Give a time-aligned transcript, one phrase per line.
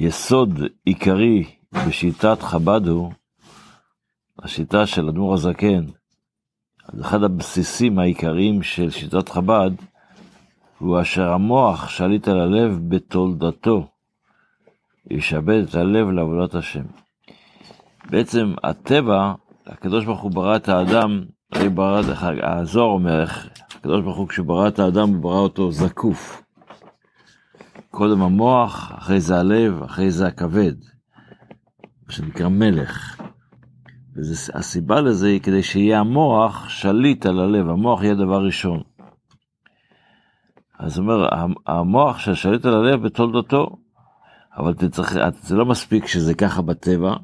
[0.00, 1.44] יסוד עיקרי
[1.86, 3.12] בשיטת חב"ד הוא,
[4.38, 5.84] השיטה של אדמו"ר הזקן,
[7.00, 9.70] אחד הבסיסים העיקריים של שיטת חב"ד,
[10.78, 13.86] הוא אשר המוח שליט על הלב בתולדתו,
[15.10, 16.84] ישעבד את הלב לעבודת השם.
[18.10, 19.32] בעצם הטבע,
[19.66, 22.02] הקדוש ברוך הוא ברא את האדם, הרי ברא,
[22.42, 23.24] הזוהר אומר,
[23.76, 26.47] הקדוש ברוך הוא כשהוא ברא את האדם, הוא ברא אותו זקוף.
[27.90, 30.74] קודם המוח, אחרי זה הלב, אחרי זה הכבד,
[32.06, 33.22] מה שנקרא מלך.
[34.16, 38.82] והסיבה לזה היא כדי שיהיה המוח שליט על הלב, המוח יהיה דבר ראשון.
[40.78, 41.28] אז אומר,
[41.66, 43.76] המוח ששליט על הלב בתולדותו,
[44.56, 47.16] אבל צריך, זה לא מספיק שזה ככה בטבע,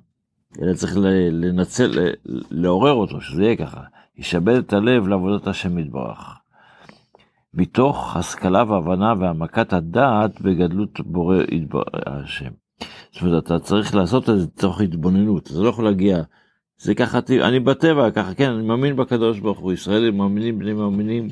[0.62, 0.96] אלא צריך
[1.30, 1.98] לנצל,
[2.51, 3.80] לעורר אותו, שזה יהיה ככה.
[4.16, 6.43] ישבד את הלב לעבודת השם יתברך.
[7.56, 11.36] מתוך השכלה והבנה והעמקת הדעת בגדלות בורא
[12.06, 12.50] השם.
[13.12, 16.22] זאת אומרת, אתה צריך לעשות את זה תוך התבוננות, אתה לא יכול להגיע,
[16.79, 21.29] זה ככה, אני בטבע, ככה, כן, אני מאמין בקדוש ברוך הוא, ישראלים מאמינים, בני מאמינים,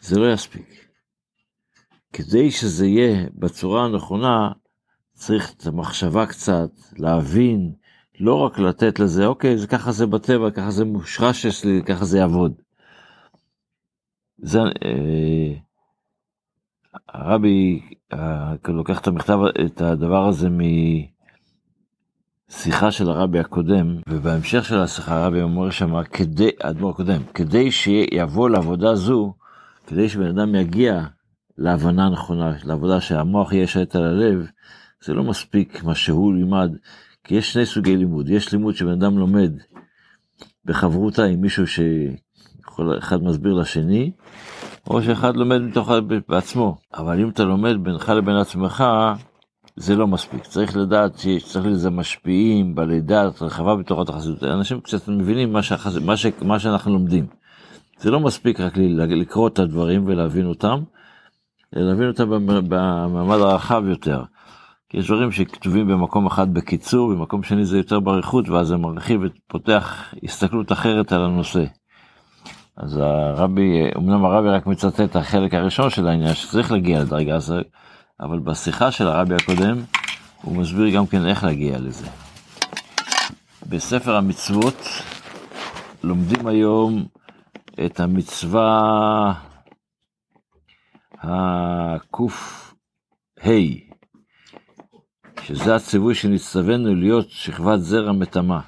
[0.00, 0.90] זה לא יספיק.
[2.12, 4.50] כדי שזה יהיה בצורה הנכונה,
[5.12, 7.72] צריך את המחשבה קצת, להבין,
[8.20, 12.18] לא רק לתת לזה, אוקיי, זה ככה זה בטבע, ככה זה מושרש אצלי, ככה זה
[12.18, 12.52] יעבוד.
[14.42, 15.54] זה, אה,
[17.08, 17.80] הרבי
[18.12, 20.48] אה, לוקח את המכתב, את הדבר הזה
[22.50, 28.50] משיחה של הרבי הקודם, ובהמשך של השיחה הרבי אומר שם, כדי, האדמו"ר הקודם, כדי שיבוא
[28.50, 29.34] לעבודה זו,
[29.86, 31.04] כדי שבן אדם יגיע
[31.58, 34.46] להבנה נכונה, לעבודה שהמוח יהיה שייט על הלב,
[35.04, 36.70] זה לא מספיק מה שהוא לימד,
[37.24, 39.52] כי יש שני סוגי לימוד, יש לימוד שבן אדם לומד
[40.64, 41.66] בחברותה עם מישהו
[42.76, 44.10] שאחד מסביר לשני,
[44.90, 45.90] או שאחד לומד מתוך
[46.28, 48.84] בעצמו, אבל אם אתה לומד בינך לבין עצמך,
[49.76, 55.08] זה לא מספיק, צריך לדעת שצריך לזה משפיעים, בעלי דעת רחבה בתוך התחזיות, אנשים קצת
[55.08, 55.98] מבינים מה, שחז...
[55.98, 56.26] מה, ש...
[56.42, 57.26] מה שאנחנו לומדים.
[57.98, 60.82] זה לא מספיק רק לקרוא את הדברים ולהבין אותם,
[61.76, 64.22] אלא להבין אותם במעמד הרחב יותר.
[64.88, 69.20] כי יש דברים שכתובים במקום אחד בקיצור, במקום שני זה יותר באריכות, ואז זה מרחיב
[69.24, 71.64] ופותח הסתכלות אחרת על הנושא.
[72.76, 77.66] אז הרבי, אמנם הרבי רק מצטט את החלק הראשון של העניין, שצריך להגיע לדרגה הזאת,
[78.20, 79.78] אבל בשיחה של הרבי הקודם,
[80.42, 82.06] הוא מסביר גם כן איך להגיע לזה.
[83.68, 84.76] בספר המצוות
[86.04, 87.04] לומדים היום
[87.86, 89.32] את המצווה
[91.22, 92.30] הק"ה,
[95.42, 98.58] שזה הציווי שנצטווינו להיות שכבת זרע מטמא.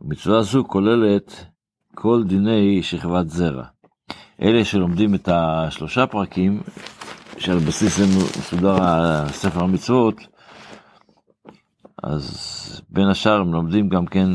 [0.00, 1.44] מצווה זו כוללת
[1.94, 3.64] כל דיני שכבת זרע.
[4.42, 6.60] אלה שלומדים את השלושה פרקים,
[7.38, 8.78] שעל בסיס זה מסודר
[9.28, 10.14] ספר המצוות,
[12.02, 14.28] אז בין השאר הם לומדים גם כן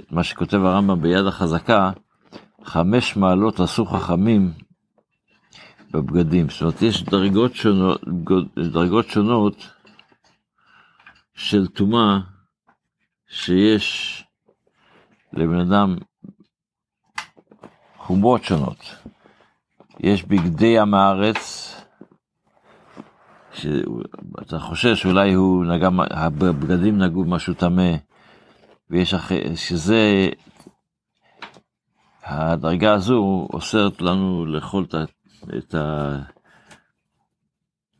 [0.00, 1.90] את מה שכותב הרמב"ם ביד החזקה,
[2.64, 4.52] חמש מעלות עשו חכמים
[5.90, 6.48] בבגדים.
[6.48, 8.00] זאת אומרת, יש דרגות שונות,
[8.72, 9.70] דרגות שונות
[11.34, 12.18] של טומאה
[13.28, 14.24] שיש
[15.32, 15.96] לבן אדם
[18.06, 18.94] חומרות שונות.
[20.00, 21.70] יש בגדי עם הארץ,
[23.52, 27.92] שאתה חושב שאולי הוא נגע, הבגדים נגעו משהו טמא,
[28.90, 30.28] ויש אחרי, שזה,
[32.24, 34.94] הדרגה הזו אוסרת לנו לאכול את,
[35.58, 35.74] את,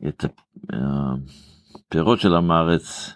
[0.08, 0.24] את
[1.88, 3.12] הפירות של עם הארץ,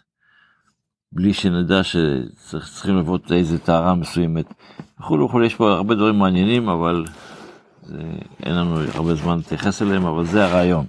[1.13, 4.47] בלי שנדע שצריכים לבוא איזה טהרה מסוימת.
[5.01, 7.05] וכולי וכולי, יש פה הרבה דברים מעניינים, אבל
[7.83, 8.03] זה,
[8.43, 10.87] אין לנו הרבה זמן להתייחס אליהם, אבל זה הרעיון.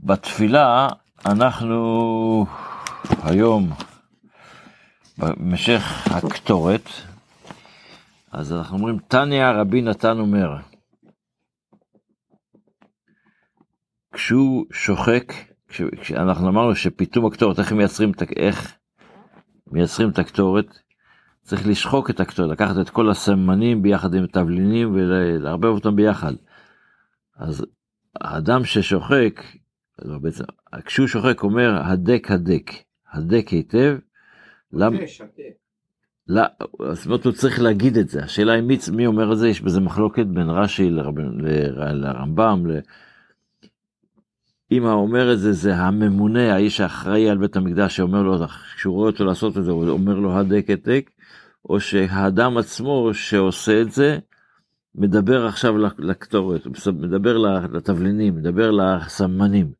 [0.00, 0.88] בתפילה
[1.26, 2.46] אנחנו
[3.22, 3.70] היום,
[5.18, 6.88] במשך הקטורת,
[8.32, 10.56] אז אנחנו אומרים, תניא רבי נתן אומר,
[14.12, 15.32] כשהוא שוחק,
[15.68, 18.76] כשאנחנו אמרנו שפיתום הקטורת, איך מייצרים, איך
[19.66, 20.78] מייצרים את הקטורת?
[21.42, 26.32] צריך לשחוק את הקטורת, לקחת את כל הסמנים ביחד עם תבלינים ולערבב אותם ביחד.
[27.36, 27.66] אז
[28.20, 29.42] האדם ששוחק,
[30.04, 30.44] לא בעצם,
[30.84, 32.70] כשהוא שוחק אומר הדק הדק,
[33.12, 33.96] הדק היטב.
[34.72, 34.98] למה?
[36.28, 36.42] לא,
[36.92, 39.60] זאת אומרת הוא צריך להגיד את זה, השאלה היא מי, מי אומר את זה, יש
[39.60, 40.90] בזה מחלוקת בין רש"י
[41.92, 42.66] לרמב"ם,
[44.72, 49.24] האומר את זה זה הממונה, האיש האחראי על בית המקדש שאומר לו, כשהוא רואה אותו
[49.24, 51.10] לעשות את זה, הוא אומר לו הדק הדק,
[51.64, 54.18] או שהאדם עצמו שעושה את זה,
[54.94, 57.36] מדבר עכשיו לקטורת, מדבר
[57.72, 59.72] לתבלינים, מדבר לסמנים.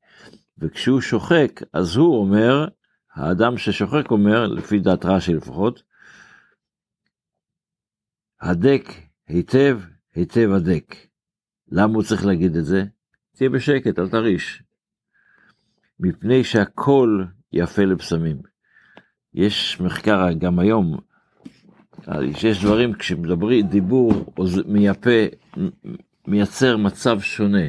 [0.58, 2.69] וכשהוא שוחק, אז הוא אומר,
[3.14, 5.82] האדם ששוחק אומר, לפי דעת רש"י לפחות,
[8.40, 8.85] הדק
[9.29, 9.81] היטב,
[10.14, 10.94] היטב הדק.
[11.73, 12.85] למה הוא צריך להגיד את זה?
[13.37, 14.62] תהיה בשקט, אל תרעיש.
[16.00, 18.37] מפני שהכל יפה לבשמים.
[19.35, 20.99] יש מחקר גם היום,
[22.35, 24.12] שיש דברים, כשמדברים, דיבור
[24.67, 25.11] מייפה,
[26.27, 27.67] מייצר מצב שונה.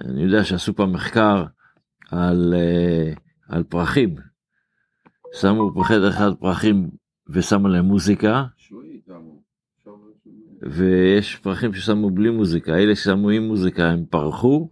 [0.00, 1.44] אני יודע שעשו פעם מחקר
[2.10, 3.12] על, אה,
[3.48, 4.14] על פרחים.
[5.40, 6.90] שמו בחדר אחד פרחים
[7.28, 8.44] ושמו להם מוזיקה.
[10.62, 14.68] ויש פרחים ששמו בלי מוזיקה, אלה ששמו עם מוזיקה הם פרחו,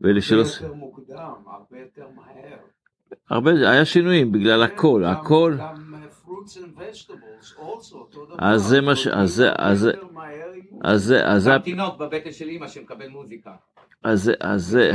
[0.00, 0.38] ואלה שלא...
[0.42, 1.16] הרבה יותר מוקדם,
[1.46, 2.56] הרבה יותר מהר.
[3.30, 5.54] הרבה, היה שינויים בגלל הכל, גם- הכל,
[7.92, 8.36] אותו דבר.
[8.38, 9.92] אז זה מה ש- אז זה- אז זה-.
[10.84, 13.50] אז זה, אז זה, גם תינוק בבטן של אימא שמקבל מוזיקה.
[14.04, 14.92] אז זה, אז זה.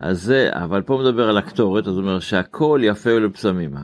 [0.00, 3.74] אז זה, אבל פה מדבר על הקטורת, אז הוא אומר שהכל יפה לבשמים.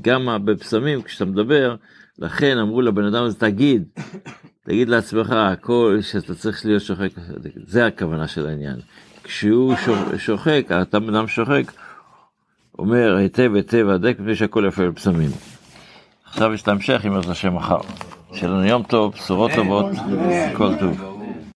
[0.00, 1.76] גם בבשמים, כשאתה מדבר,
[2.18, 3.88] לכן אמרו לבן אדם הזה, תגיד,
[4.64, 7.08] תגיד לעצמך, הכל, שאתה צריך להיות שוחק,
[7.56, 8.76] זה הכוונה של העניין.
[9.30, 11.62] כשהוא שוח- שוחק, אתה אדם שוחק,
[12.78, 15.30] אומר היטב היטב הדק, מפני שהכל יפה לבשמים.
[16.24, 17.78] עכשיו יש את ההמשך, אם ירצה השם מחר.
[18.32, 19.86] שיהיה לנו יום טוב, בשורות טובות,
[20.56, 21.09] כל טוב.